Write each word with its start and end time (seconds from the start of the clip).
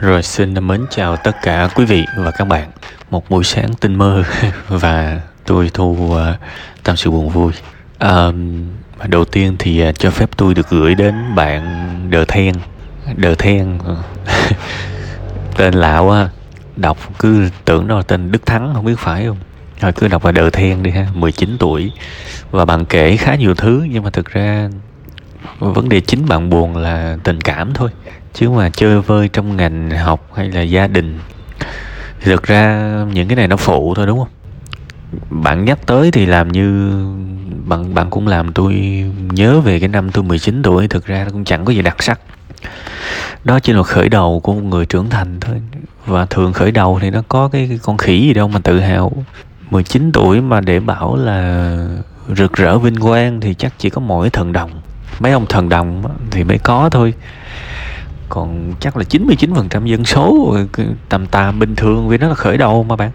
Rồi 0.00 0.22
xin 0.22 0.66
mến 0.66 0.86
chào 0.90 1.16
tất 1.16 1.36
cả 1.42 1.68
quý 1.74 1.84
vị 1.84 2.04
và 2.16 2.30
các 2.30 2.44
bạn. 2.44 2.70
Một 3.10 3.30
buổi 3.30 3.44
sáng 3.44 3.74
tinh 3.80 3.94
mơ 3.94 4.24
và 4.68 5.20
tôi 5.46 5.70
thu 5.74 5.92
uh, 5.92 6.18
tâm 6.84 6.96
sự 6.96 7.10
buồn 7.10 7.28
vui. 7.28 7.52
Uh, 8.04 8.34
Đầu 9.08 9.24
tiên 9.24 9.56
thì 9.58 9.88
uh, 9.88 9.98
cho 9.98 10.10
phép 10.10 10.30
tôi 10.36 10.54
được 10.54 10.70
gửi 10.70 10.94
đến 10.94 11.34
bạn 11.34 11.62
Đờ 12.10 12.24
Then. 12.24 12.54
Đờ 13.16 13.34
Then 13.34 13.78
ờ, 13.84 13.96
Tên 15.56 15.74
lạ 15.74 15.98
quá. 15.98 16.28
Đọc 16.76 16.98
cứ 17.18 17.48
tưởng 17.64 17.88
nó 17.88 17.96
là 17.96 18.02
tên 18.02 18.32
Đức 18.32 18.46
Thắng 18.46 18.74
không 18.74 18.84
biết 18.84 18.98
phải 18.98 19.26
không? 19.26 19.38
Rồi 19.80 19.92
cứ 19.92 20.08
đọc 20.08 20.24
là 20.24 20.32
Đờ 20.32 20.50
Then 20.50 20.82
đi 20.82 20.90
ha 20.90 21.06
19 21.14 21.56
tuổi. 21.58 21.92
Và 22.50 22.64
bạn 22.64 22.84
kể 22.84 23.16
khá 23.16 23.34
nhiều 23.34 23.54
thứ 23.54 23.86
Nhưng 23.90 24.04
mà 24.04 24.10
thực 24.10 24.26
ra 24.26 24.68
vấn 25.58 25.88
đề 25.88 26.00
chính 26.00 26.28
bạn 26.28 26.50
buồn 26.50 26.76
là 26.76 27.16
tình 27.24 27.40
cảm 27.40 27.74
thôi 27.74 27.90
chứ 28.38 28.50
mà 28.50 28.70
chơi 28.70 29.00
vơi 29.00 29.28
trong 29.28 29.56
ngành 29.56 29.90
học 29.90 30.28
hay 30.34 30.50
là 30.50 30.62
gia 30.62 30.86
đình 30.86 31.18
thực 32.20 32.42
ra 32.42 32.90
những 33.12 33.28
cái 33.28 33.36
này 33.36 33.48
nó 33.48 33.56
phụ 33.56 33.94
thôi 33.94 34.06
đúng 34.06 34.18
không? 34.18 34.28
Bạn 35.42 35.64
nhắc 35.64 35.78
tới 35.86 36.10
thì 36.10 36.26
làm 36.26 36.52
như 36.52 36.92
bạn 37.64 37.94
bạn 37.94 38.10
cũng 38.10 38.26
làm 38.26 38.52
tôi 38.52 38.74
nhớ 39.32 39.60
về 39.60 39.80
cái 39.80 39.88
năm 39.88 40.10
tôi 40.10 40.24
19 40.24 40.62
tuổi 40.62 40.88
thực 40.88 41.06
ra 41.06 41.26
cũng 41.32 41.44
chẳng 41.44 41.64
có 41.64 41.72
gì 41.72 41.82
đặc 41.82 42.02
sắc. 42.02 42.20
Đó 43.44 43.60
chỉ 43.60 43.72
là 43.72 43.82
khởi 43.82 44.08
đầu 44.08 44.40
của 44.40 44.54
một 44.54 44.62
người 44.62 44.86
trưởng 44.86 45.10
thành 45.10 45.40
thôi. 45.40 45.62
Và 46.06 46.26
thường 46.26 46.52
khởi 46.52 46.70
đầu 46.70 46.98
thì 47.02 47.10
nó 47.10 47.22
có 47.28 47.48
cái, 47.48 47.66
cái 47.68 47.78
con 47.82 47.96
khỉ 47.96 48.20
gì 48.20 48.34
đâu 48.34 48.48
mà 48.48 48.58
tự 48.58 48.80
hào. 48.80 49.12
19 49.70 50.10
tuổi 50.12 50.40
mà 50.40 50.60
để 50.60 50.80
bảo 50.80 51.16
là 51.16 51.72
rực 52.36 52.52
rỡ 52.52 52.78
vinh 52.78 53.00
quang 53.00 53.40
thì 53.40 53.54
chắc 53.54 53.72
chỉ 53.78 53.90
có 53.90 54.00
mỗi 54.00 54.30
thần 54.30 54.52
đồng. 54.52 54.70
Mấy 55.20 55.32
ông 55.32 55.46
thần 55.46 55.68
đồng 55.68 56.02
thì 56.30 56.44
mới 56.44 56.58
có 56.58 56.88
thôi 56.90 57.14
còn 58.28 58.74
chắc 58.80 58.96
là 58.96 59.04
99% 59.10 59.84
dân 59.84 60.04
số 60.04 60.56
tầm 61.08 61.26
tầm 61.26 61.58
bình 61.58 61.76
thường 61.76 62.08
vì 62.08 62.18
nó 62.18 62.28
là 62.28 62.34
khởi 62.34 62.56
đầu 62.56 62.82
mà 62.82 62.96
bạn. 62.96 63.10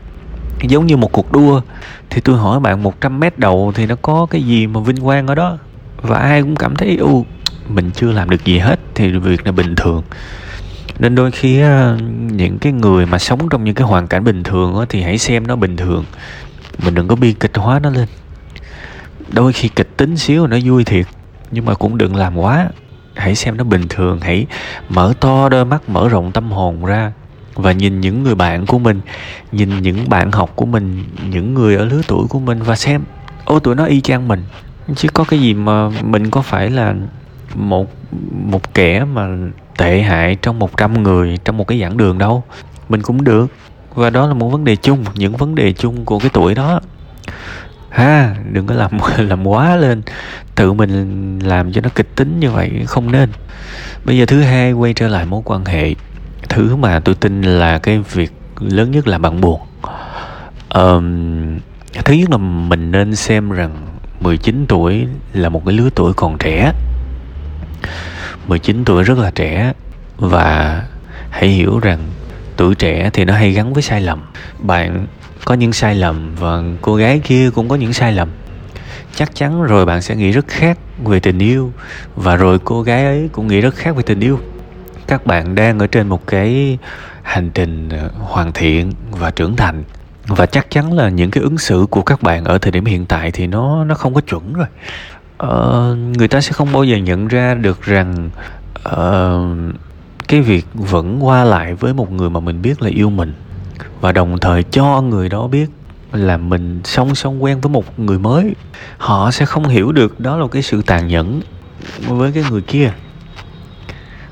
Giống 0.67 0.87
như 0.87 0.97
một 0.97 1.11
cuộc 1.11 1.31
đua, 1.31 1.61
thì 2.09 2.21
tôi 2.21 2.37
hỏi 2.37 2.59
bạn 2.59 2.83
100 2.83 3.19
mét 3.19 3.39
đầu 3.39 3.71
thì 3.75 3.85
nó 3.85 3.95
có 4.01 4.25
cái 4.29 4.43
gì 4.43 4.67
mà 4.67 4.79
vinh 4.79 5.01
quang 5.01 5.27
ở 5.27 5.35
đó? 5.35 5.57
Và 6.01 6.17
ai 6.17 6.41
cũng 6.41 6.55
cảm 6.55 6.75
thấy 6.75 6.97
u 6.97 7.25
mình 7.67 7.91
chưa 7.91 8.11
làm 8.11 8.29
được 8.29 8.45
gì 8.45 8.59
hết, 8.59 8.79
thì 8.95 9.11
việc 9.11 9.45
là 9.45 9.51
bình 9.51 9.75
thường. 9.75 10.03
Nên 10.99 11.15
đôi 11.15 11.31
khi 11.31 11.61
những 12.31 12.59
cái 12.59 12.73
người 12.73 13.05
mà 13.05 13.19
sống 13.19 13.49
trong 13.49 13.63
những 13.63 13.75
cái 13.75 13.87
hoàn 13.87 14.07
cảnh 14.07 14.23
bình 14.23 14.43
thường 14.43 14.85
thì 14.89 15.01
hãy 15.01 15.17
xem 15.17 15.47
nó 15.47 15.55
bình 15.55 15.77
thường. 15.77 16.05
Mình 16.85 16.95
đừng 16.95 17.07
có 17.07 17.15
bi 17.15 17.33
kịch 17.33 17.57
hóa 17.57 17.79
nó 17.79 17.89
lên. 17.89 18.07
Đôi 19.31 19.53
khi 19.53 19.67
kịch 19.67 19.97
tính 19.97 20.17
xíu 20.17 20.47
nó 20.47 20.57
vui 20.63 20.83
thiệt, 20.83 21.05
nhưng 21.51 21.65
mà 21.65 21.73
cũng 21.73 21.97
đừng 21.97 22.15
làm 22.15 22.37
quá 22.37 22.69
hãy 23.21 23.35
xem 23.35 23.57
nó 23.57 23.63
bình 23.63 23.85
thường, 23.89 24.19
hãy 24.21 24.45
mở 24.89 25.13
to 25.19 25.49
đôi 25.49 25.65
mắt, 25.65 25.89
mở 25.89 26.09
rộng 26.09 26.31
tâm 26.31 26.51
hồn 26.51 26.85
ra 26.85 27.11
và 27.55 27.71
nhìn 27.71 28.01
những 28.01 28.23
người 28.23 28.35
bạn 28.35 28.65
của 28.65 28.79
mình, 28.79 29.01
nhìn 29.51 29.81
những 29.81 30.09
bạn 30.09 30.31
học 30.31 30.51
của 30.55 30.65
mình, 30.65 31.03
những 31.29 31.53
người 31.53 31.75
ở 31.75 31.85
lứa 31.85 32.01
tuổi 32.07 32.27
của 32.29 32.39
mình 32.39 32.61
và 32.61 32.75
xem, 32.75 33.03
ô, 33.45 33.59
tụi 33.59 33.75
nó 33.75 33.85
y 33.85 34.01
chang 34.01 34.27
mình. 34.27 34.43
Chứ 34.95 35.07
có 35.13 35.23
cái 35.23 35.39
gì 35.39 35.53
mà 35.53 35.89
mình 35.89 36.29
có 36.29 36.41
phải 36.41 36.69
là 36.69 36.95
một 37.55 37.87
một 38.31 38.73
kẻ 38.73 39.05
mà 39.05 39.27
tệ 39.77 40.01
hại 40.01 40.35
trong 40.35 40.59
100 40.59 41.03
người, 41.03 41.37
trong 41.45 41.57
một 41.57 41.67
cái 41.67 41.79
giảng 41.79 41.97
đường 41.97 42.17
đâu. 42.17 42.43
Mình 42.89 43.01
cũng 43.01 43.23
được. 43.23 43.47
Và 43.95 44.09
đó 44.09 44.27
là 44.27 44.33
một 44.33 44.49
vấn 44.49 44.63
đề 44.63 44.75
chung, 44.75 45.05
những 45.15 45.35
vấn 45.35 45.55
đề 45.55 45.73
chung 45.73 46.05
của 46.05 46.19
cái 46.19 46.29
tuổi 46.33 46.55
đó 46.55 46.79
ha 47.91 48.35
đừng 48.51 48.67
có 48.67 48.75
làm 48.75 48.91
làm 49.17 49.47
quá 49.47 49.75
lên. 49.75 50.01
Tự 50.55 50.73
mình 50.73 51.39
làm 51.39 51.73
cho 51.73 51.81
nó 51.81 51.89
kịch 51.95 52.15
tính 52.15 52.39
như 52.39 52.51
vậy 52.51 52.71
không 52.87 53.11
nên. 53.11 53.29
Bây 54.05 54.17
giờ 54.17 54.25
thứ 54.25 54.41
hai 54.41 54.71
quay 54.71 54.93
trở 54.93 55.07
lại 55.07 55.25
mối 55.25 55.41
quan 55.45 55.65
hệ. 55.65 55.95
Thứ 56.49 56.75
mà 56.75 56.99
tôi 56.99 57.15
tin 57.15 57.41
là 57.41 57.77
cái 57.77 57.99
việc 58.13 58.31
lớn 58.59 58.91
nhất 58.91 59.07
là 59.07 59.17
bạn 59.17 59.41
buồn. 59.41 59.61
Um, 60.69 61.59
thứ 62.05 62.13
nhất 62.13 62.29
là 62.29 62.37
mình 62.37 62.91
nên 62.91 63.15
xem 63.15 63.51
rằng 63.51 63.87
19 64.19 64.65
tuổi 64.67 65.07
là 65.33 65.49
một 65.49 65.65
cái 65.65 65.75
lứa 65.75 65.89
tuổi 65.95 66.13
còn 66.13 66.37
trẻ. 66.37 66.73
19 68.47 68.85
tuổi 68.85 69.03
rất 69.03 69.17
là 69.17 69.31
trẻ 69.31 69.73
và 70.17 70.83
hãy 71.29 71.49
hiểu 71.49 71.79
rằng 71.79 71.99
tuổi 72.57 72.75
trẻ 72.75 73.09
thì 73.13 73.25
nó 73.25 73.33
hay 73.33 73.51
gắn 73.51 73.73
với 73.73 73.83
sai 73.83 74.01
lầm. 74.01 74.21
Bạn 74.59 75.07
có 75.45 75.55
những 75.55 75.73
sai 75.73 75.95
lầm. 75.95 76.35
Và 76.35 76.63
cô 76.81 76.95
gái 76.95 77.19
kia 77.23 77.49
cũng 77.49 77.69
có 77.69 77.75
những 77.75 77.93
sai 77.93 78.11
lầm. 78.11 78.29
Chắc 79.15 79.35
chắn 79.35 79.63
rồi 79.63 79.85
bạn 79.85 80.01
sẽ 80.01 80.15
nghĩ 80.15 80.31
rất 80.31 80.47
khác 80.47 80.77
về 81.03 81.19
tình 81.19 81.39
yêu. 81.39 81.71
Và 82.15 82.35
rồi 82.35 82.59
cô 82.59 82.81
gái 82.81 83.05
ấy 83.05 83.29
cũng 83.31 83.47
nghĩ 83.47 83.61
rất 83.61 83.75
khác 83.75 83.95
về 83.95 84.03
tình 84.03 84.19
yêu. 84.19 84.39
Các 85.07 85.25
bạn 85.25 85.55
đang 85.55 85.79
ở 85.79 85.87
trên 85.87 86.07
một 86.07 86.27
cái 86.27 86.77
hành 87.21 87.49
trình 87.49 87.89
ờ, 87.89 88.09
hoàn 88.19 88.51
thiện 88.51 88.91
và 89.11 89.31
trưởng 89.31 89.55
thành. 89.55 89.83
Và 90.27 90.45
chắc 90.45 90.69
chắn 90.69 90.93
là 90.93 91.09
những 91.09 91.31
cái 91.31 91.43
ứng 91.43 91.57
xử 91.57 91.85
của 91.89 92.01
các 92.01 92.23
bạn 92.23 92.43
ở 92.43 92.57
thời 92.57 92.71
điểm 92.71 92.85
hiện 92.85 93.05
tại 93.05 93.31
thì 93.31 93.47
nó 93.47 93.83
nó 93.83 93.95
không 93.95 94.13
có 94.13 94.21
chuẩn 94.21 94.53
rồi. 94.53 94.67
Ờ, 95.37 95.95
người 96.17 96.27
ta 96.27 96.41
sẽ 96.41 96.51
không 96.51 96.71
bao 96.71 96.83
giờ 96.83 96.97
nhận 96.97 97.27
ra 97.27 97.53
được 97.53 97.81
rằng 97.81 98.29
uh, 98.89 99.75
cái 100.27 100.41
việc 100.41 100.65
vẫn 100.73 101.25
qua 101.25 101.43
lại 101.43 101.73
với 101.73 101.93
một 101.93 102.11
người 102.11 102.29
mà 102.29 102.39
mình 102.39 102.61
biết 102.61 102.81
là 102.81 102.89
yêu 102.89 103.09
mình 103.09 103.33
và 104.01 104.11
đồng 104.11 104.39
thời 104.39 104.63
cho 104.63 105.01
người 105.01 105.29
đó 105.29 105.47
biết 105.47 105.69
là 106.11 106.37
mình 106.37 106.81
song 106.83 107.15
song 107.15 107.43
quen 107.43 107.61
với 107.61 107.69
một 107.69 107.99
người 107.99 108.19
mới. 108.19 108.55
Họ 108.97 109.31
sẽ 109.31 109.45
không 109.45 109.67
hiểu 109.67 109.91
được 109.91 110.19
đó 110.19 110.37
là 110.37 110.47
cái 110.51 110.61
sự 110.61 110.81
tàn 110.81 111.07
nhẫn 111.07 111.41
với 112.07 112.31
cái 112.31 112.43
người 112.49 112.61
kia. 112.61 112.93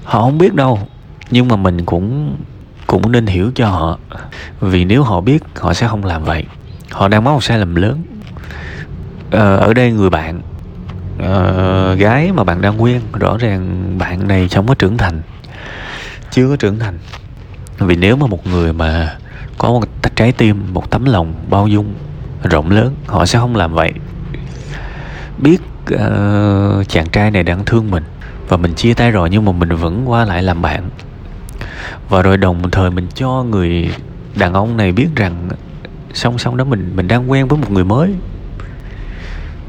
Họ 0.04 0.22
không 0.22 0.38
biết 0.38 0.54
đâu 0.54 0.80
nhưng 1.32 1.48
mà 1.48 1.56
mình 1.56 1.86
cũng 1.86 2.36
cũng 2.88 3.12
nên 3.12 3.26
hiểu 3.26 3.52
cho 3.56 3.70
họ. 3.70 4.00
Vì 4.60 4.86
nếu 4.86 5.04
họ 5.04 5.22
biết 5.22 5.44
họ 5.60 5.74
sẽ 5.74 5.88
không 5.88 6.06
làm 6.06 6.24
vậy. 6.24 6.46
Họ 6.92 7.08
đang 7.08 7.24
mắc 7.24 7.32
một 7.32 7.44
sai 7.44 7.60
lầm 7.60 7.76
lớn. 7.76 8.04
Ờ, 9.32 9.58
ở 9.58 9.74
đây 9.74 9.92
người 9.92 10.10
bạn 10.10 10.42
ờ, 11.20 11.96
gái 11.96 12.32
mà 12.32 12.44
bạn 12.44 12.62
đang 12.62 12.82
quen 12.82 13.02
rõ 13.20 13.38
ràng 13.38 13.96
bạn 13.98 14.28
này 14.28 14.48
không 14.50 14.68
có 14.68 14.74
trưởng 14.74 14.98
thành 14.98 15.22
chưa 16.32 16.50
có 16.50 16.56
trưởng 16.56 16.80
thành. 16.80 16.98
Vì 17.78 17.96
nếu 17.96 18.16
mà 18.16 18.28
một 18.28 18.48
người 18.48 18.74
mà 18.74 19.18
có 19.60 19.70
một 19.70 19.84
trái 20.16 20.32
tim 20.32 20.74
một 20.74 20.92
tấm 20.92 21.06
lòng 21.06 21.34
bao 21.50 21.68
dung 21.68 21.94
rộng 22.44 22.72
lớn. 22.72 22.96
Họ 23.08 23.26
sẽ 23.26 23.40
không 23.40 23.56
làm 23.56 23.74
vậy. 23.74 23.94
Biết 25.38 25.62
uh, 25.94 26.88
chàng 26.88 27.10
trai 27.12 27.32
này 27.32 27.44
đang 27.44 27.66
thương 27.66 27.92
mình 27.92 28.04
và 28.48 28.58
mình 28.58 28.74
chia 28.74 28.94
tay 28.94 29.12
rồi 29.12 29.30
nhưng 29.30 29.46
mà 29.46 29.52
mình 29.52 29.70
vẫn 29.70 30.10
qua 30.10 30.26
lại 30.26 30.44
làm 30.44 30.62
bạn. 30.62 30.90
Và 32.10 32.22
rồi 32.22 32.38
đồng 32.38 32.72
thời 32.72 32.92
mình 32.92 33.08
cho 33.16 33.44
người 33.44 33.96
đàn 34.36 34.54
ông 34.54 34.78
này 34.78 34.92
biết 34.92 35.08
rằng 35.16 35.50
song 36.14 36.38
song 36.38 36.58
đó 36.58 36.64
mình 36.64 36.92
mình 36.96 37.08
đang 37.08 37.32
quen 37.32 37.48
với 37.48 37.60
một 37.60 37.72
người 37.72 37.84
mới. 37.86 38.16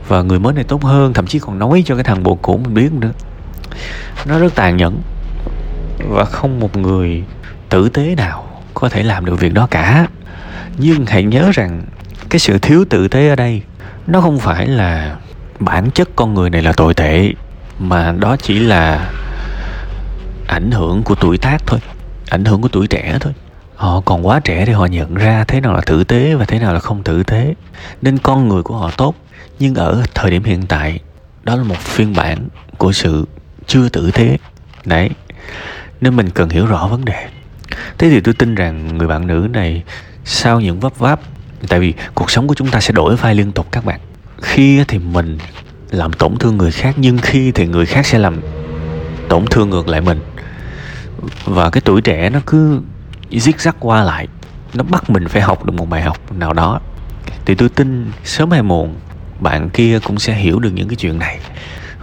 Và 0.08 0.22
người 0.22 0.38
mới 0.38 0.54
này 0.54 0.64
tốt 0.64 0.84
hơn 0.84 1.12
thậm 1.12 1.26
chí 1.26 1.38
còn 1.38 1.58
nói 1.58 1.82
cho 1.86 1.94
cái 1.94 2.04
thằng 2.04 2.22
bộ 2.22 2.34
cũ 2.34 2.60
mình 2.64 2.74
biết 2.74 2.92
nữa. 2.92 3.12
Nó 4.26 4.38
rất 4.38 4.54
tàn 4.54 4.76
nhẫn 4.76 5.00
và 6.08 6.24
không 6.24 6.60
một 6.60 6.76
người 6.76 7.24
tử 7.68 7.88
tế 7.88 8.14
nào 8.14 8.49
có 8.74 8.88
thể 8.88 9.02
làm 9.02 9.24
được 9.24 9.40
việc 9.40 9.54
đó 9.54 9.68
cả. 9.70 10.06
Nhưng 10.78 11.06
hãy 11.06 11.22
nhớ 11.22 11.50
rằng, 11.54 11.82
cái 12.28 12.38
sự 12.38 12.58
thiếu 12.58 12.84
tự 12.90 13.08
tế 13.08 13.28
ở 13.28 13.36
đây, 13.36 13.62
nó 14.06 14.20
không 14.20 14.38
phải 14.38 14.66
là 14.66 15.16
bản 15.58 15.90
chất 15.90 16.08
con 16.16 16.34
người 16.34 16.50
này 16.50 16.62
là 16.62 16.72
tồi 16.72 16.94
tệ, 16.94 17.32
mà 17.78 18.12
đó 18.12 18.36
chỉ 18.36 18.58
là 18.58 19.10
ảnh 20.46 20.70
hưởng 20.70 21.02
của 21.02 21.14
tuổi 21.14 21.38
tác 21.38 21.58
thôi, 21.66 21.80
ảnh 22.30 22.44
hưởng 22.44 22.62
của 22.62 22.68
tuổi 22.68 22.86
trẻ 22.86 23.18
thôi. 23.20 23.32
Họ 23.76 24.00
còn 24.00 24.26
quá 24.26 24.40
trẻ 24.40 24.64
để 24.66 24.72
họ 24.72 24.86
nhận 24.86 25.14
ra 25.14 25.44
thế 25.44 25.60
nào 25.60 25.74
là 25.74 25.80
tử 25.86 26.04
tế 26.04 26.34
và 26.34 26.44
thế 26.44 26.58
nào 26.58 26.74
là 26.74 26.80
không 26.80 27.02
tử 27.02 27.22
tế. 27.22 27.54
Nên 28.02 28.18
con 28.18 28.48
người 28.48 28.62
của 28.62 28.76
họ 28.76 28.90
tốt, 28.96 29.14
nhưng 29.58 29.74
ở 29.74 30.02
thời 30.14 30.30
điểm 30.30 30.44
hiện 30.44 30.66
tại, 30.66 31.00
đó 31.42 31.56
là 31.56 31.62
một 31.62 31.78
phiên 31.78 32.14
bản 32.14 32.48
của 32.78 32.92
sự 32.92 33.26
chưa 33.66 33.88
tử 33.88 34.10
tế. 34.10 34.38
Đấy, 34.84 35.10
nên 36.00 36.16
mình 36.16 36.30
cần 36.30 36.48
hiểu 36.48 36.66
rõ 36.66 36.86
vấn 36.86 37.04
đề 37.04 37.28
thế 37.98 38.10
thì 38.10 38.20
tôi 38.20 38.34
tin 38.34 38.54
rằng 38.54 38.98
người 38.98 39.08
bạn 39.08 39.26
nữ 39.26 39.48
này 39.52 39.82
sau 40.24 40.60
những 40.60 40.80
vấp 40.80 40.98
váp, 40.98 41.20
tại 41.68 41.80
vì 41.80 41.94
cuộc 42.14 42.30
sống 42.30 42.46
của 42.46 42.54
chúng 42.54 42.68
ta 42.68 42.80
sẽ 42.80 42.92
đổi 42.92 43.16
vai 43.16 43.34
liên 43.34 43.52
tục 43.52 43.66
các 43.72 43.84
bạn. 43.84 44.00
Khi 44.42 44.84
thì 44.88 44.98
mình 44.98 45.38
làm 45.90 46.12
tổn 46.12 46.36
thương 46.36 46.56
người 46.56 46.70
khác, 46.70 46.94
nhưng 46.98 47.18
khi 47.18 47.52
thì 47.52 47.66
người 47.66 47.86
khác 47.86 48.06
sẽ 48.06 48.18
làm 48.18 48.40
tổn 49.28 49.46
thương 49.46 49.70
ngược 49.70 49.88
lại 49.88 50.00
mình. 50.00 50.20
Và 51.44 51.70
cái 51.70 51.80
tuổi 51.80 52.00
trẻ 52.00 52.30
nó 52.30 52.40
cứ 52.46 52.80
giết 53.30 53.60
rắc 53.60 53.76
qua 53.80 54.04
lại, 54.04 54.28
nó 54.74 54.84
bắt 54.84 55.10
mình 55.10 55.28
phải 55.28 55.42
học 55.42 55.64
được 55.64 55.72
một 55.72 55.88
bài 55.88 56.02
học 56.02 56.32
nào 56.32 56.52
đó. 56.52 56.80
Thì 57.44 57.54
tôi 57.54 57.68
tin 57.68 58.12
sớm 58.24 58.50
hay 58.50 58.62
muộn, 58.62 58.94
bạn 59.40 59.70
kia 59.70 59.98
cũng 60.04 60.18
sẽ 60.18 60.34
hiểu 60.34 60.58
được 60.58 60.70
những 60.74 60.88
cái 60.88 60.96
chuyện 60.96 61.18
này. 61.18 61.38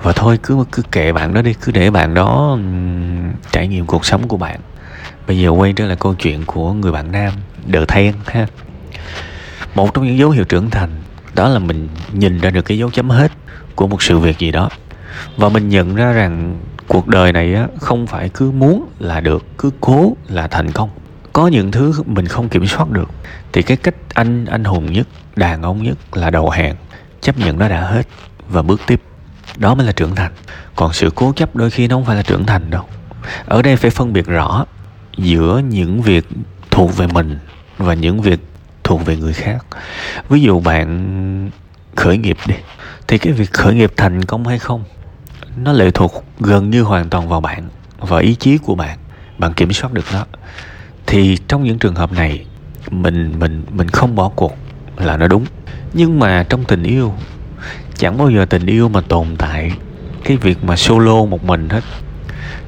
Và 0.04 0.12
thôi, 0.12 0.40
cứ 0.44 0.66
cứ 0.72 0.84
kệ 0.92 1.13
bạn 1.13 1.34
đó 1.34 1.42
đi, 1.42 1.54
cứ 1.54 1.72
để 1.72 1.90
bạn 1.90 2.13
đó 2.13 2.57
trải 3.51 3.68
nghiệm 3.68 3.86
cuộc 3.86 4.06
sống 4.06 4.28
của 4.28 4.38
bạn 4.38 4.60
bây 5.27 5.39
giờ 5.39 5.50
quay 5.50 5.74
trở 5.74 5.85
lại 5.85 5.97
câu 6.00 6.13
chuyện 6.13 6.45
của 6.45 6.74
người 6.74 6.91
bạn 6.91 7.12
nam 7.12 7.33
đờ 7.65 7.85
then 7.85 8.13
ha. 8.25 8.47
Một 9.75 9.94
trong 9.94 10.07
những 10.07 10.18
dấu 10.18 10.29
hiệu 10.29 10.44
trưởng 10.44 10.69
thành, 10.69 10.89
đó 11.35 11.50
là 11.50 11.59
mình 11.59 11.89
nhìn 12.13 12.39
ra 12.39 12.50
được 12.50 12.62
cái 12.62 12.77
dấu 12.77 12.89
chấm 12.91 13.09
hết 13.09 13.31
của 13.75 13.88
một 13.88 14.01
sự 14.01 14.19
việc 14.19 14.39
gì 14.39 14.51
đó. 14.51 14.69
Và 15.38 15.50
mình 15.50 15.69
nhận 15.69 15.95
ra 15.95 16.12
rằng 16.12 16.59
cuộc 16.88 17.07
đời 17.07 17.33
này 17.33 17.53
á, 17.53 17.68
không 17.79 18.07
phải 18.07 18.29
cứ 18.29 18.51
muốn 18.51 18.89
là 19.00 19.19
được, 19.19 19.45
cứ 19.57 19.71
cố 19.81 20.15
là 20.27 20.47
thành 20.47 20.71
công. 20.71 20.89
Có 21.33 21.47
những 21.47 21.71
thứ 21.71 21.94
mình 22.06 22.27
không 22.27 22.50
kiểm 22.50 22.68
soát 22.68 22.89
được. 22.89 23.09
Thì 23.53 23.62
cái 23.62 23.77
cách 23.77 23.95
anh 24.13 24.45
anh 24.45 24.63
hùng 24.63 24.91
nhất, 24.91 25.07
đàn 25.35 25.62
ông 25.62 25.83
nhất 25.83 25.97
là 26.18 26.29
đầu 26.29 26.50
hàng, 26.50 26.75
chấp 27.21 27.38
nhận 27.38 27.59
nó 27.59 27.69
đã 27.69 27.81
hết 27.81 28.07
và 28.50 28.62
bước 28.62 28.81
tiếp. 28.88 29.01
Đó 29.57 29.75
mới 29.75 29.85
là 29.85 29.91
trưởng 29.91 30.15
thành. 30.15 30.31
Còn 30.75 30.94
sự 30.94 31.12
cố 31.15 31.33
chấp 31.35 31.56
đôi 31.56 31.69
khi 31.69 31.88
nó 31.88 31.95
không 31.95 32.06
phải 32.06 32.15
là 32.15 32.21
trưởng 32.21 32.45
thành 32.45 32.69
đâu. 32.69 32.83
Ở 33.45 33.62
đây 33.62 33.75
phải 33.75 33.91
phân 33.91 34.13
biệt 34.13 34.25
rõ 34.25 34.65
giữa 35.18 35.62
những 35.69 36.02
việc 36.02 36.25
thuộc 36.72 36.98
về 36.98 37.08
mình 37.08 37.40
và 37.78 37.94
những 37.94 38.22
việc 38.22 38.40
thuộc 38.84 39.06
về 39.06 39.18
người 39.18 39.34
khác. 39.34 39.66
Ví 40.30 40.42
dụ 40.42 40.60
bạn 40.60 41.50
khởi 41.96 42.18
nghiệp 42.18 42.38
đi, 42.48 42.56
thì 43.08 43.18
cái 43.18 43.34
việc 43.34 43.54
khởi 43.54 43.75
nghiệp 43.75 43.94
thành 43.98 44.25
công 44.25 44.48
hay 44.48 44.60
không, 44.60 44.84
nó 45.58 45.74
lệ 45.74 45.92
thuộc 45.92 46.25
gần 46.40 46.69
như 46.69 46.81
hoàn 46.81 47.10
toàn 47.10 47.30
vào 47.30 47.42
bạn 47.42 47.69
và 48.00 48.19
ý 48.19 48.36
chí 48.36 48.58
của 48.58 48.75
bạn. 48.75 48.98
Bạn 49.38 49.54
kiểm 49.54 49.74
soát 49.74 49.94
được 49.94 50.06
nó. 50.14 50.25
Thì 51.06 51.38
trong 51.48 51.63
những 51.63 51.80
trường 51.80 51.96
hợp 51.96 52.12
này, 52.12 52.46
mình 52.92 53.40
mình 53.40 53.63
mình 53.72 53.90
không 53.90 54.16
bỏ 54.16 54.30
cuộc 54.36 54.58
là 54.98 55.18
nó 55.18 55.28
đúng. 55.28 55.46
Nhưng 55.94 56.20
mà 56.20 56.46
trong 56.50 56.63
tình 56.63 56.84
yêu, 56.84 57.13
chẳng 57.98 58.18
bao 58.18 58.30
giờ 58.30 58.46
tình 58.46 58.66
yêu 58.66 58.90
mà 58.90 59.02
tồn 59.02 59.36
tại. 59.38 59.72
Cái 60.24 60.38
việc 60.38 60.63
mà 60.63 60.75
solo 60.75 61.25
một 61.25 61.44
mình 61.44 61.70
hết, 61.70 61.84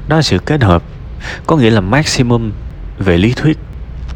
nó 0.07 0.15
là 0.15 0.21
sự 0.21 0.37
kết 0.39 0.63
hợp 0.63 0.83
có 1.47 1.57
nghĩa 1.57 1.69
là 1.69 1.81
maximum 1.81 2.51
về 2.99 3.17
lý 3.17 3.33
thuyết, 3.33 3.57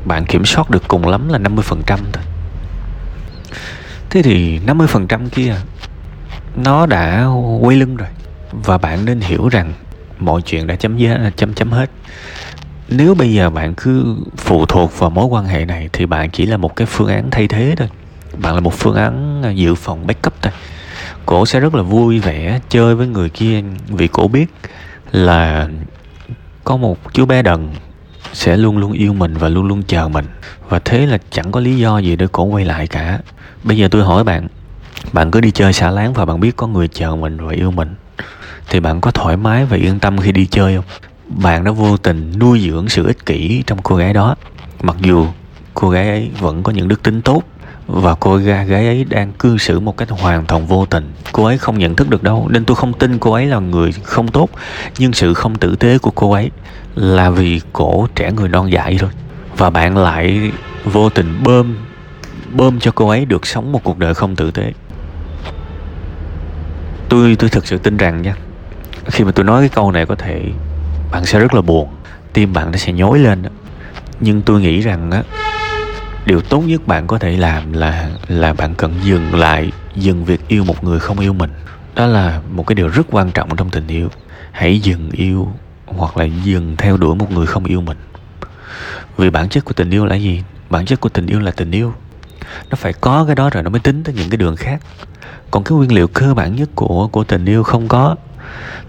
bạn 0.06 0.26
kiểm 0.26 0.46
soát 0.46 0.70
được 0.70 0.84
cùng 0.88 1.08
lắm 1.08 1.30
là 1.30 1.40
50% 1.40 1.62
thôi. 1.88 2.24
Thế 4.10 4.22
thì 4.22 4.60
50% 4.60 5.30
kia, 5.30 5.56
nó 6.56 6.86
đã 6.86 7.28
quay 7.60 7.78
lưng 7.78 7.96
rồi. 7.96 8.10
Và 8.52 8.78
bạn 8.78 9.06
nên 9.06 9.20
hiểu 9.20 9.50
rằng 9.50 9.74
mọi 10.20 10.42
chuyện 10.42 10.68
đã 10.68 10.76
chấm 10.76 10.98
dứt 10.98 11.18
chấm 11.36 11.54
chấm 11.54 11.72
hết. 11.72 11.90
Nếu 12.90 13.16
bây 13.16 13.34
giờ 13.34 13.50
bạn 13.50 13.74
cứ 13.78 14.16
phụ 14.38 14.66
thuộc 14.66 15.00
vào 15.00 15.10
mối 15.10 15.26
quan 15.26 15.46
hệ 15.46 15.66
này, 15.66 15.90
thì 15.94 16.06
bạn 16.06 16.30
chỉ 16.32 16.46
là 16.46 16.58
một 16.58 16.76
cái 16.76 16.88
phương 16.88 17.08
án 17.08 17.32
thay 17.32 17.48
thế 17.48 17.76
thôi. 17.78 17.90
Bạn 18.38 18.54
là 18.54 18.60
một 18.60 18.74
phương 18.74 18.96
án 18.96 19.42
à, 19.44 19.52
dự 19.52 19.76
phòng 19.76 20.08
backup 20.08 20.34
thôi. 20.42 20.54
Cổ 21.26 21.46
sẽ 21.46 21.60
rất 21.60 21.76
là 21.76 21.82
vui 21.82 22.20
vẻ 22.20 22.60
chơi 22.70 22.96
với 22.96 23.08
người 23.08 23.30
kia, 23.30 23.62
vì 23.88 24.08
cổ 24.08 24.28
biết 24.28 24.46
là 25.12 25.68
có 26.64 26.78
một 26.78 27.14
chú 27.14 27.26
bé 27.26 27.42
đần 27.42 27.70
sẽ 28.34 28.58
luôn 28.58 28.78
luôn 28.78 28.92
yêu 28.92 29.14
mình 29.14 29.38
và 29.38 29.50
luôn 29.50 29.68
luôn 29.68 29.84
chờ 29.88 30.08
mình. 30.08 30.26
Và 30.70 30.80
thế 30.80 31.06
là 31.06 31.18
chẳng 31.32 31.52
có 31.52 31.60
lý 31.60 31.78
do 31.78 31.98
gì 31.98 32.16
để 32.16 32.28
cổ 32.32 32.44
quay 32.44 32.66
lại 32.66 32.88
cả. 32.88 33.20
Bây 33.64 33.78
giờ 33.78 33.88
tôi 33.88 34.04
hỏi 34.04 34.24
bạn 34.24 34.48
bạn 35.14 35.32
cứ 35.32 35.42
đi 35.42 35.52
chơi 35.52 35.74
xả 35.74 35.92
láng 35.92 36.14
và 36.14 36.26
bạn 36.26 36.40
biết 36.40 36.56
có 36.56 36.68
người 36.68 36.88
chờ 36.88 37.16
mình 37.16 37.38
và 37.48 37.54
yêu 37.54 37.72
mình. 37.72 37.96
Thì 38.70 38.80
bạn 38.80 39.02
có 39.02 39.12
thoải 39.12 39.38
mái 39.38 39.66
và 39.66 39.78
yên 39.78 40.00
tâm 40.00 40.18
khi 40.18 40.32
đi 40.32 40.46
chơi 40.46 40.76
không? 40.76 40.86
Bạn 41.28 41.64
đã 41.64 41.72
vô 41.72 41.98
tình 41.98 42.34
nuôi 42.40 42.60
dưỡng 42.60 42.90
sự 42.90 43.08
ích 43.08 43.26
kỷ 43.26 43.64
trong 43.68 43.82
cô 43.84 43.96
gái 43.96 44.14
đó. 44.14 44.36
Mặc 44.82 44.96
dù 45.00 45.28
cô 45.74 45.90
gái 45.90 46.10
ấy 46.10 46.32
vẫn 46.40 46.64
có 46.64 46.72
những 46.72 46.88
đức 46.88 47.04
tính 47.04 47.22
tốt 47.22 47.44
và 47.88 48.16
cô 48.16 48.38
gái 48.38 48.86
ấy 48.88 49.06
đang 49.10 49.34
cư 49.34 49.58
xử 49.58 49.80
một 49.80 49.98
cách 49.98 50.10
hoàn 50.10 50.46
toàn 50.46 50.66
vô 50.68 50.86
tình. 50.86 51.14
Cô 51.32 51.46
ấy 51.46 51.58
không 51.58 51.80
nhận 51.80 51.96
thức 51.96 52.10
được 52.10 52.24
đâu, 52.24 52.48
nên 52.52 52.66
tôi 52.66 52.76
không 52.76 52.94
tin 52.94 53.20
cô 53.20 53.32
ấy 53.32 53.46
là 53.46 53.60
người 53.60 53.92
không 54.04 54.28
tốt. 54.28 54.50
Nhưng 54.98 55.14
sự 55.14 55.34
không 55.34 55.56
tử 55.56 55.76
tế 55.76 55.98
của 55.98 56.12
cô 56.12 56.32
ấy 56.32 56.52
là 56.96 57.30
vì 57.30 57.62
cổ 57.74 58.08
trẻ 58.16 58.32
người 58.32 58.50
non 58.50 58.72
dại 58.72 58.98
thôi. 59.00 59.10
Và 59.58 59.70
bạn 59.70 59.98
lại 59.98 60.52
vô 60.86 61.10
tình 61.10 61.44
bơm 61.44 61.78
bơm 62.54 62.80
cho 62.80 62.92
cô 62.96 63.10
ấy 63.10 63.26
được 63.26 63.46
sống 63.46 63.72
một 63.72 63.84
cuộc 63.84 63.98
đời 63.98 64.14
không 64.14 64.36
tử 64.36 64.52
tế. 64.52 64.74
Tôi 67.10 67.36
tôi 67.40 67.50
thực 67.50 67.68
sự 67.68 67.78
tin 67.78 67.98
rằng 67.98 68.22
nha, 68.22 68.36
khi 69.06 69.24
mà 69.24 69.32
tôi 69.32 69.46
nói 69.46 69.62
cái 69.62 69.70
câu 69.70 69.92
này 69.92 70.06
có 70.06 70.16
thể 70.16 70.42
bạn 71.12 71.26
sẽ 71.26 71.40
rất 71.40 71.54
là 71.54 71.62
buồn. 71.62 71.90
Tim 72.34 72.54
bạn 72.54 72.72
nó 72.72 72.78
sẽ 72.78 72.94
nhói 72.94 73.20
lên 73.20 73.42
đó. 73.42 73.50
nhưng 74.20 74.42
tôi 74.42 74.62
nghĩ 74.62 74.82
rằng 74.82 75.12
á 75.12 75.24
điều 76.26 76.42
tốt 76.42 76.62
nhất 76.62 76.88
bạn 76.88 77.08
có 77.08 77.18
thể 77.18 77.38
làm 77.38 77.74
là 77.74 78.10
là 78.28 78.54
bạn 78.54 78.76
cần 78.76 78.94
dừng 79.04 79.36
lại, 79.36 79.72
dừng 79.96 80.26
việc 80.26 80.48
yêu 80.48 80.64
một 80.64 80.84
người 80.84 81.00
không 81.00 81.20
yêu 81.20 81.34
mình. 81.34 81.52
Đó 81.96 82.06
là 82.06 82.42
một 82.52 82.68
cái 82.68 82.76
điều 82.76 82.88
rất 82.88 83.08
quan 83.12 83.32
trọng 83.32 83.56
trong 83.56 83.70
tình 83.70 83.88
yêu. 83.88 84.10
Hãy 84.52 84.80
dừng 84.80 85.10
yêu 85.12 85.52
hoặc 85.86 86.18
là 86.18 86.26
dừng 86.26 86.76
theo 86.78 86.98
đuổi 86.98 87.16
một 87.16 87.32
người 87.32 87.46
không 87.46 87.66
yêu 87.66 87.82
mình. 87.82 87.98
Vì 89.18 89.30
bản 89.30 89.50
chất 89.50 89.66
của 89.66 89.74
tình 89.74 89.90
yêu 89.90 90.06
là 90.06 90.16
gì? 90.16 90.44
Bản 90.70 90.86
chất 90.86 91.00
của 91.00 91.10
tình 91.10 91.28
yêu 91.28 91.40
là 91.40 91.52
tình 91.52 91.72
yêu. 91.72 91.94
Nó 92.70 92.76
phải 92.76 92.94
có 92.94 93.24
cái 93.26 93.36
đó 93.36 93.50
rồi 93.50 93.64
nó 93.64 93.70
mới 93.70 93.80
tính 93.80 94.04
tới 94.04 94.16
những 94.16 94.30
cái 94.30 94.38
đường 94.38 94.56
khác. 94.56 94.82
Còn 95.52 95.64
cái 95.64 95.78
nguyên 95.78 95.94
liệu 95.94 96.08
cơ 96.08 96.34
bản 96.34 96.56
nhất 96.56 96.70
của 96.76 97.08
của 97.08 97.24
tình 97.24 97.46
yêu 97.46 97.64
không 97.64 97.88
có, 97.88 98.16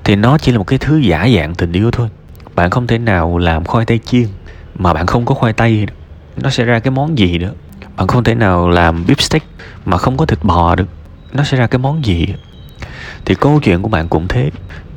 thì 0.04 0.16
nó 0.16 0.38
chỉ 0.38 0.52
là 0.52 0.58
một 0.58 0.66
cái 0.66 0.78
thứ 0.78 0.96
giả 0.96 1.28
dạng 1.36 1.54
tình 1.54 1.72
yêu 1.72 1.90
thôi. 1.90 2.08
Bạn 2.54 2.70
không 2.70 2.86
thể 2.86 2.98
nào 2.98 3.38
làm 3.38 3.64
khoai 3.64 3.86
tây 3.86 4.00
chiên 4.04 4.26
mà 4.74 4.94
bạn 4.94 5.06
không 5.06 5.24
có 5.24 5.34
khoai 5.34 5.52
tây 5.52 5.86
nó 6.36 6.50
sẽ 6.50 6.64
ra 6.64 6.78
cái 6.78 6.90
món 6.90 7.18
gì 7.18 7.38
đó? 7.38 7.48
Bạn 7.96 8.06
không 8.06 8.24
thể 8.24 8.34
nào 8.34 8.68
làm 8.68 9.04
beef 9.06 9.18
steak 9.18 9.44
mà 9.84 9.98
không 9.98 10.16
có 10.16 10.26
thịt 10.26 10.38
bò 10.42 10.74
được. 10.74 10.88
Nó 11.32 11.44
sẽ 11.44 11.56
ra 11.56 11.66
cái 11.66 11.78
món 11.78 12.04
gì? 12.04 12.26
Thì 13.24 13.34
câu 13.34 13.60
chuyện 13.60 13.82
của 13.82 13.88
bạn 13.88 14.08
cũng 14.08 14.28
thế. 14.28 14.50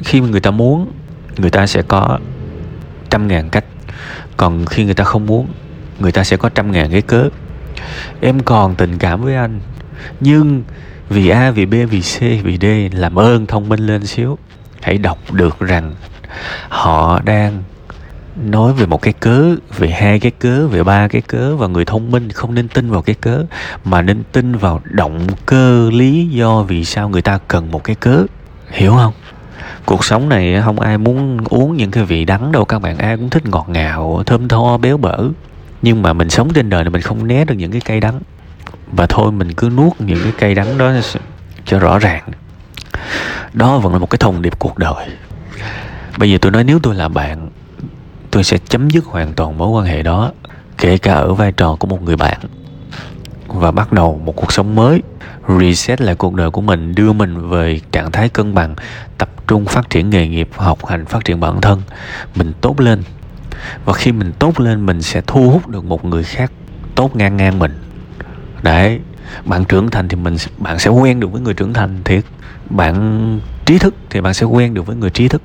Khi 0.03 0.21
mà 0.21 0.27
người 0.27 0.39
ta 0.39 0.51
muốn, 0.51 0.91
người 1.37 1.49
ta 1.49 1.67
sẽ 1.67 1.81
có 1.81 2.19
trăm 3.09 3.27
ngàn 3.27 3.49
cách. 3.49 3.65
Còn 4.37 4.65
khi 4.65 4.85
người 4.85 4.93
ta 4.93 5.03
không 5.03 5.25
muốn, 5.25 5.47
người 5.99 6.11
ta 6.11 6.23
sẽ 6.23 6.37
có 6.37 6.49
trăm 6.49 6.71
ngàn 6.71 6.91
cái 6.91 7.01
cớ. 7.01 7.29
Em 8.21 8.39
còn 8.39 8.75
tình 8.75 8.97
cảm 8.97 9.21
với 9.21 9.35
anh. 9.35 9.59
Nhưng 10.19 10.63
vì 11.09 11.29
a, 11.29 11.51
vì 11.51 11.65
b, 11.65 11.73
vì 11.89 12.01
c, 12.01 12.19
vì 12.19 12.57
d, 12.61 12.95
làm 12.95 13.19
ơn 13.19 13.45
thông 13.45 13.69
minh 13.69 13.79
lên 13.79 14.05
xíu. 14.05 14.37
Hãy 14.81 14.97
đọc 14.97 15.17
được 15.31 15.59
rằng 15.59 15.95
họ 16.69 17.19
đang 17.25 17.63
nói 18.43 18.73
về 18.73 18.85
một 18.85 19.01
cái 19.01 19.13
cớ, 19.13 19.55
về 19.77 19.89
hai 19.89 20.19
cái 20.19 20.31
cớ, 20.31 20.67
về 20.67 20.83
ba 20.83 21.07
cái 21.07 21.21
cớ 21.21 21.55
và 21.55 21.67
người 21.67 21.85
thông 21.85 22.11
minh 22.11 22.31
không 22.31 22.53
nên 22.53 22.67
tin 22.67 22.91
vào 22.91 23.01
cái 23.01 23.15
cớ, 23.21 23.43
mà 23.85 24.01
nên 24.01 24.23
tin 24.31 24.55
vào 24.55 24.81
động 24.83 25.27
cơ 25.45 25.89
lý 25.93 26.27
do 26.27 26.61
vì 26.61 26.85
sao 26.85 27.09
người 27.09 27.21
ta 27.21 27.39
cần 27.47 27.71
một 27.71 27.83
cái 27.83 27.95
cớ. 27.95 28.25
Hiểu 28.71 28.91
không? 28.91 29.13
Cuộc 29.85 30.05
sống 30.05 30.29
này 30.29 30.61
không 30.65 30.79
ai 30.79 30.97
muốn 30.97 31.37
uống 31.49 31.77
những 31.77 31.91
cái 31.91 32.03
vị 32.03 32.25
đắng 32.25 32.51
đâu, 32.51 32.65
các 32.65 32.79
bạn 32.79 32.97
ai 32.97 33.17
cũng 33.17 33.29
thích 33.29 33.45
ngọt 33.45 33.65
ngào, 33.69 34.23
thơm 34.25 34.47
tho, 34.47 34.77
béo 34.77 34.97
bở. 34.97 35.17
Nhưng 35.81 36.01
mà 36.01 36.13
mình 36.13 36.29
sống 36.29 36.53
trên 36.53 36.69
đời 36.69 36.83
này 36.83 36.89
mình 36.89 37.01
không 37.01 37.27
né 37.27 37.45
được 37.45 37.55
những 37.55 37.71
cái 37.71 37.81
cây 37.81 37.99
đắng. 37.99 38.19
Và 38.91 39.05
thôi, 39.05 39.31
mình 39.31 39.53
cứ 39.53 39.69
nuốt 39.77 39.93
những 39.99 40.19
cái 40.23 40.31
cây 40.39 40.55
đắng 40.55 40.77
đó 40.77 40.91
cho 41.65 41.79
rõ 41.79 41.99
ràng. 41.99 42.23
Đó 43.53 43.77
vẫn 43.77 43.93
là 43.93 43.99
một 43.99 44.09
cái 44.09 44.17
thông 44.17 44.41
điệp 44.41 44.59
cuộc 44.59 44.77
đời. 44.77 45.07
Bây 46.17 46.31
giờ 46.31 46.37
tôi 46.41 46.51
nói, 46.51 46.63
nếu 46.63 46.79
tôi 46.83 46.95
là 46.95 47.07
bạn 47.07 47.49
tôi 48.31 48.43
sẽ 48.43 48.57
chấm 48.57 48.89
dứt 48.89 49.05
hoàn 49.05 49.33
toàn 49.33 49.57
mối 49.57 49.69
quan 49.69 49.85
hệ 49.85 50.03
đó, 50.03 50.31
kể 50.77 50.97
cả 50.97 51.13
ở 51.13 51.33
vai 51.33 51.51
trò 51.51 51.75
của 51.79 51.87
một 51.87 52.01
người 52.01 52.15
bạn. 52.15 52.37
Và 53.47 53.71
bắt 53.71 53.93
đầu 53.93 54.21
một 54.25 54.35
cuộc 54.35 54.51
sống 54.51 54.75
mới, 54.75 55.01
reset 55.59 56.01
lại 56.01 56.15
cuộc 56.15 56.33
đời 56.33 56.51
của 56.51 56.61
mình, 56.61 56.95
đưa 56.95 57.13
mình 57.13 57.49
về 57.49 57.79
trạng 57.91 58.11
thái 58.11 58.29
cân 58.29 58.53
bằng, 58.53 58.75
tập 59.17 59.29
trung 59.47 59.65
phát 59.65 59.89
triển 59.89 60.09
nghề 60.09 60.27
nghiệp, 60.27 60.49
học 60.55 60.85
hành, 60.85 61.05
phát 61.05 61.25
triển 61.25 61.39
bản 61.39 61.61
thân. 61.61 61.81
Mình 62.35 62.53
tốt 62.61 62.79
lên. 62.79 63.03
Và 63.85 63.93
khi 63.93 64.11
mình 64.11 64.31
tốt 64.39 64.59
lên, 64.59 64.85
mình 64.85 65.01
sẽ 65.01 65.21
thu 65.27 65.49
hút 65.49 65.67
được 65.67 65.85
một 65.85 66.05
người 66.05 66.23
khác 66.23 66.51
tốt 66.95 67.15
ngang 67.15 67.37
ngang 67.37 67.59
mình. 67.59 67.79
Đấy, 68.63 68.99
bạn 69.45 69.65
trưởng 69.65 69.89
thành 69.89 70.07
thì 70.07 70.15
mình 70.15 70.35
bạn 70.57 70.79
sẽ 70.79 70.89
quen 70.89 71.19
được 71.19 71.31
với 71.31 71.41
người 71.41 71.53
trưởng 71.53 71.73
thành, 71.73 72.01
thiệt. 72.03 72.23
Bạn 72.69 73.39
trí 73.65 73.77
thức 73.77 73.95
thì 74.09 74.21
bạn 74.21 74.33
sẽ 74.33 74.45
quen 74.45 74.73
được 74.73 74.85
với 74.85 74.95
người 74.95 75.09
trí 75.09 75.27
thức 75.27 75.41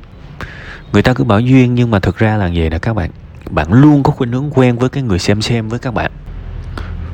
người 0.92 1.02
ta 1.02 1.12
cứ 1.12 1.24
bảo 1.24 1.40
duyên, 1.40 1.74
nhưng 1.74 1.90
mà 1.90 1.98
thực 1.98 2.18
ra 2.18 2.36
là 2.36 2.46
gì 2.46 2.68
nè 2.68 2.78
các 2.78 2.94
bạn. 2.94 3.10
Bạn 3.50 3.72
luôn 3.72 4.02
có 4.02 4.12
khuynh 4.12 4.32
hướng 4.32 4.50
quen 4.54 4.78
với 4.78 4.88
cái 4.88 5.02
người 5.02 5.18
xem 5.18 5.42
xem 5.42 5.68
với 5.68 5.78
các 5.78 5.94
bạn. 5.94 6.10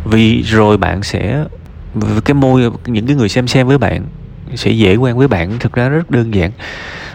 Vì 0.04 0.42
rồi 0.42 0.76
bạn 0.76 1.02
sẽ, 1.02 1.44
cái 2.24 2.34
môi, 2.34 2.70
những 2.86 3.06
cái 3.06 3.16
người 3.16 3.28
xem 3.28 3.48
xem 3.48 3.66
với 3.66 3.78
bạn 3.78 4.04
sẽ 4.54 4.70
dễ 4.70 4.96
quen 4.96 5.16
với 5.16 5.28
bạn. 5.28 5.58
Thực 5.58 5.72
ra 5.72 5.88
rất 5.88 6.10
đơn 6.10 6.34
giản. 6.34 6.50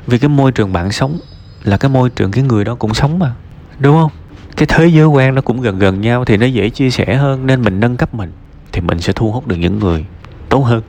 Vì 0.08 0.18
cái 0.18 0.30
môi 0.30 0.52
trường 0.52 0.74
bạn 0.74 0.92
sống 0.92 1.20
là 1.64 1.78
cái 1.78 1.90
môi 1.90 2.10
trường 2.10 2.32
cái 2.32 2.44
người 2.44 2.64
đó 2.64 2.76
cũng 2.76 2.94
sống 2.94 3.20
mà. 3.20 3.34
Đúng 3.80 3.98
không? 3.98 4.12
Cái 4.58 4.66
thế 4.66 4.88
giới 4.88 5.06
quan 5.06 5.36
nó 5.36 5.42
cũng 5.42 5.62
gần 5.62 5.80
gần 5.80 6.02
nhau 6.02 6.26
thì 6.26 6.38
nó 6.38 6.46
dễ 6.46 6.70
chia 6.70 6.90
sẻ 6.90 7.16
hơn, 7.16 7.46
nên 7.46 7.62
mình 7.62 7.80
nâng 7.80 7.98
cấp 7.98 8.14
mình 8.14 8.32
thì 8.72 8.82
mình 8.82 9.00
sẽ 9.02 9.14
thu 9.14 9.32
hút 9.32 9.48
được 9.48 9.56
những 9.56 9.80
người 9.80 10.06
tốt 10.50 10.60
hơn. 10.60 10.82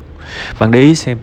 Bạn 0.59 0.71
để 0.71 0.81
ý 0.81 0.95
xem, 0.95 1.19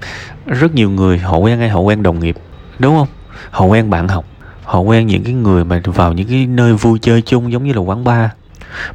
rất 0.45 0.75
nhiều 0.75 0.89
người 0.89 1.17
họ 1.17 1.37
quen 1.37 1.59
ai? 1.59 1.69
Họ 1.69 1.79
quen 1.79 2.03
đồng 2.03 2.19
nghiệp. 2.19 2.35
Đúng 2.79 2.97
không? 2.97 3.07
Họ 3.51 3.65
quen 3.65 3.89
bạn 3.89 4.07
học 4.07 4.25
họ 4.71 4.79
quen 4.79 5.07
những 5.07 5.23
cái 5.23 5.33
người 5.33 5.63
mà 5.63 5.81
vào 5.85 6.13
những 6.13 6.27
cái 6.27 6.45
nơi 6.45 6.73
vui 6.73 6.99
chơi 6.99 7.21
chung 7.21 7.51
giống 7.51 7.63
như 7.63 7.73
là 7.73 7.79
quán 7.79 8.03
bar. 8.03 8.29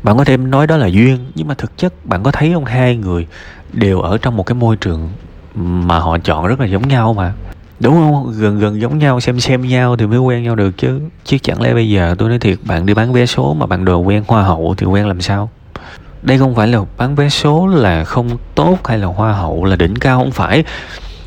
Bạn 0.03 0.17
có 0.17 0.25
thể 0.25 0.37
nói 0.37 0.67
đó 0.67 0.77
là 0.77 0.87
duyên, 0.87 1.19
nhưng 1.35 1.49
mà 1.49 1.55
thực 1.55 1.79
chất 1.79 2.07
bạn 2.07 2.23
có 2.23 2.31
thấy 2.31 2.51
không? 2.55 2.65
Hai 2.65 2.97
người 2.97 3.27
đều 3.73 4.01
ở 4.01 4.19
trong 4.19 4.37
một 4.37 4.43
cái 4.43 4.55
môi 4.55 4.77
trường 4.77 5.11
mà 5.55 5.99
họ 5.99 6.19
chọn 6.19 6.47
rất 6.47 6.61
là 6.61 6.67
giống 6.67 6.89
nhau 6.89 7.15
mà. 7.15 7.33
Đúng 7.81 7.95
không? 7.95 8.33
Gần 8.39 8.59
gần 8.59 8.81
giống 8.81 8.99
nhau, 8.99 9.21
xem 9.21 9.41
xem 9.41 9.63
nhau 9.63 9.97
thì 9.97 10.07
mới 10.07 10.19
quen 10.19 10.43
nhau 10.43 10.55
được 10.55 10.79
chứ. 10.79 11.01
Chứ 11.25 11.39
chẳng 11.43 11.63
lẽ 11.63 11.75
bây 11.75 11.91
giờ 11.91 12.15
tôi 12.19 12.29
nói 12.29 12.39
thiệt, 12.39 12.59
bạn 12.65 12.87
đi 12.87 12.95
bán 12.95 13.13
vé 13.13 13.27
số 13.27 13.55
mà 13.55 13.67
bạn 13.67 13.85
đồ 13.85 13.99
quen 13.99 14.25
hoa 14.29 14.43
hậu 14.43 14.75
thì 14.79 14.87
quen 14.87 15.09
làm 15.09 15.21
sao? 15.21 15.51
Đây 16.23 16.39
không 16.39 16.55
phải 16.55 16.69
là 16.69 16.81
bán 16.97 17.15
vé 17.15 17.29
số 17.29 17.67
là 17.67 18.05
không 18.05 18.29
tốt 18.55 18.79
hay 18.85 18.99
là 18.99 19.07
hoa 19.07 19.33
hậu 19.33 19.65
là 19.65 19.77
đỉnh 19.77 19.97
cao, 19.97 20.19
không 20.19 20.33
phải 20.33 20.65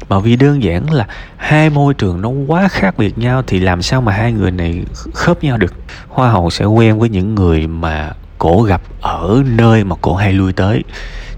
mà 0.09 0.19
vì 0.19 0.35
đơn 0.35 0.63
giản 0.63 0.93
là 0.93 1.07
hai 1.37 1.69
môi 1.69 1.93
trường 1.93 2.21
nó 2.21 2.29
quá 2.29 2.67
khác 2.67 2.97
biệt 2.97 3.17
nhau 3.17 3.43
thì 3.47 3.59
làm 3.59 3.81
sao 3.81 4.01
mà 4.01 4.11
hai 4.11 4.31
người 4.31 4.51
này 4.51 4.83
khớp 5.13 5.43
nhau 5.43 5.57
được? 5.57 5.73
Hoa 6.07 6.29
hậu 6.29 6.49
sẽ 6.49 6.65
quen 6.65 6.99
với 6.99 7.09
những 7.09 7.35
người 7.35 7.67
mà 7.67 8.11
cổ 8.37 8.61
gặp 8.61 8.81
ở 9.01 9.43
nơi 9.45 9.83
mà 9.83 9.95
cổ 10.01 10.15
hay 10.15 10.33
lui 10.33 10.53
tới. 10.53 10.83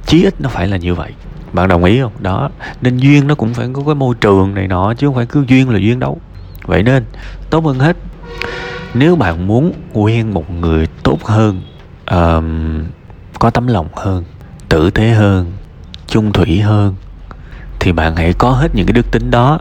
Chí 0.06 0.24
ít 0.24 0.42
nó 0.42 0.50
phải 0.50 0.68
là 0.68 0.78
như 0.78 0.96
vậy. 0.96 1.12
Bạn 1.54 1.68
đồng 1.68 1.84
ý 1.84 2.02
không? 2.02 2.14
Đó. 2.20 2.50
Nên 2.82 2.98
duyên 2.98 3.28
nó 3.28 3.36
cũng 3.36 3.54
phải 3.54 3.68
có 3.74 3.82
cái 3.86 3.96
môi 3.96 4.16
trường 4.22 4.54
này 4.54 4.68
nọ 4.68 4.94
chứ 4.94 5.08
không 5.08 5.16
phải 5.16 5.26
cứ 5.26 5.46
duyên 5.48 5.70
là 5.70 5.80
duyên 5.80 6.00
đâu. 6.00 6.20
Vậy 6.66 6.84
nên 6.84 7.06
tốt 7.50 7.66
hơn 7.66 7.80
hết 7.80 7.98
nếu 8.94 9.16
bạn 9.16 9.48
muốn 9.48 9.74
quen 9.94 10.34
một 10.34 10.52
người 10.52 10.88
tốt 11.04 11.24
hơn 11.24 11.62
um, 12.12 12.84
có 13.40 13.50
tấm 13.50 13.68
lòng 13.68 13.88
hơn 13.94 14.24
tử 14.70 14.90
tế 14.90 15.10
hơn 15.10 15.52
chung 16.08 16.32
thủy 16.32 16.60
hơn 16.60 16.96
thì 17.82 17.92
bạn 17.92 18.16
hãy 18.16 18.34
có 18.34 18.52
hết 18.52 18.76
những 18.76 18.86
cái 18.86 18.94
đức 18.94 19.12
tính 19.12 19.32
đó. 19.32 19.60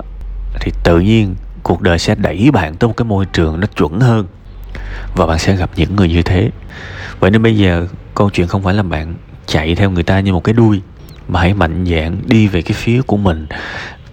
Thì 0.61 0.73
tự 0.85 1.01
nhiên, 1.01 1.35
cuộc 1.63 1.81
đời 1.81 1.99
sẽ 1.99 2.15
đẩy 2.15 2.51
bạn 2.51 2.75
tới 2.75 2.89
một 2.89 2.97
cái 2.97 3.05
môi 3.05 3.27
trường 3.27 3.61
nó 3.61 3.67
chuẩn 3.67 4.01
hơn 4.01 4.27
và 5.17 5.27
bạn 5.27 5.39
sẽ 5.39 5.57
gặp 5.57 5.71
những 5.77 5.97
người 5.97 6.09
như 6.09 6.23
thế. 6.23 6.51
Vậy 7.21 7.31
nên 7.31 7.43
bây 7.43 7.57
giờ, 7.57 7.87
câu 8.15 8.31
chuyện 8.31 8.47
không 8.47 8.63
phải 8.63 8.75
là 8.75 8.83
bạn 8.83 9.15
chạy 9.47 9.75
theo 9.75 9.91
người 9.91 10.03
ta 10.03 10.21
như 10.21 10.33
một 10.33 10.45
cái 10.45 10.53
đuôi, 10.53 10.81
mà 11.29 11.41
hãy 11.41 11.55
mạnh 11.55 11.85
dạn 11.87 12.23
đi 12.27 12.49
về 12.49 12.63
cái 12.63 12.73
phía 12.73 13.03
của 13.03 13.17
mình, 13.17 13.47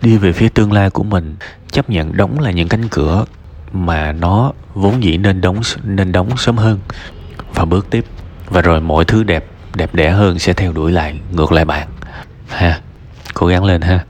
đi 0.01 0.17
về 0.17 0.31
phía 0.31 0.49
tương 0.49 0.71
lai 0.71 0.89
của 0.89 1.03
mình. 1.03 1.35
Chấp 1.71 1.89
nhận 1.89 2.17
đóng 2.17 2.39
lại 2.39 2.53
những 2.53 2.67
cánh 2.67 2.87
cửa 2.87 3.25
mà 3.73 4.11
nó 4.11 4.51
vốn 4.73 5.03
dĩ 5.03 5.17
nên 5.17 5.41
đóng 5.41 5.61
nên 5.83 6.11
đóng 6.11 6.37
sớm 6.37 6.57
hơn. 6.57 6.79
Và 7.53 7.65
bước 7.65 7.87
tiếp. 7.89 8.05
Và 8.49 8.61
rồi 8.61 8.81
mọi 8.81 9.05
thứ 9.05 9.23
đẹp 9.23 9.45
đẹp 9.75 9.95
đẽ 9.95 10.11
hơn 10.11 10.39
sẽ 10.39 10.53
theo 10.53 10.71
đuổi 10.71 10.91
lại, 10.91 11.19
ngược 11.31 11.51
lại 11.51 11.65
bạn. 11.65 11.87
Ha 12.47 12.81
cố 13.37 13.47
gắng 13.47 13.65
lên 13.65 13.81
ha. 13.81 14.05